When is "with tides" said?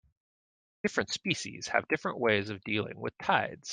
2.99-3.69